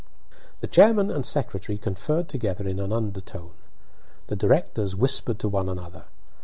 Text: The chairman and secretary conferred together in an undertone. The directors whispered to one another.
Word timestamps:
The 0.61 0.67
chairman 0.67 1.11
and 1.11 1.23
secretary 1.23 1.77
conferred 1.77 2.27
together 2.27 2.67
in 2.67 2.79
an 2.79 2.91
undertone. 2.91 3.51
The 4.29 4.35
directors 4.35 4.95
whispered 4.95 5.37
to 5.37 5.47
one 5.47 5.69
another. 5.69 6.05